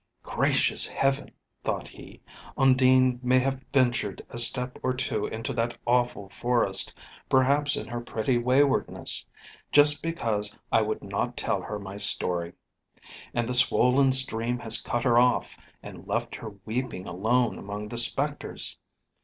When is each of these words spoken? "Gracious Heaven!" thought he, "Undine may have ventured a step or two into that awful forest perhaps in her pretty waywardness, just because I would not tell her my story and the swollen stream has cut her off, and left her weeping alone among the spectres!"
"Gracious 0.23 0.87
Heaven!" 0.89 1.29
thought 1.63 1.87
he, 1.89 2.21
"Undine 2.57 3.19
may 3.21 3.37
have 3.37 3.63
ventured 3.71 4.25
a 4.31 4.39
step 4.39 4.79
or 4.81 4.95
two 4.95 5.27
into 5.27 5.53
that 5.53 5.77
awful 5.85 6.27
forest 6.27 6.91
perhaps 7.29 7.75
in 7.77 7.85
her 7.87 8.01
pretty 8.01 8.35
waywardness, 8.39 9.23
just 9.71 10.01
because 10.01 10.57
I 10.71 10.81
would 10.81 11.03
not 11.03 11.37
tell 11.37 11.61
her 11.61 11.77
my 11.77 11.97
story 11.97 12.53
and 13.35 13.47
the 13.47 13.53
swollen 13.53 14.11
stream 14.11 14.57
has 14.57 14.81
cut 14.81 15.03
her 15.03 15.19
off, 15.19 15.55
and 15.83 16.07
left 16.07 16.33
her 16.37 16.49
weeping 16.65 17.07
alone 17.07 17.59
among 17.59 17.89
the 17.89 17.97
spectres!" 17.99 18.79